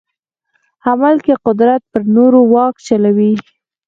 [0.89, 3.33] عمل کې قدرت پر نورو واک چلوي.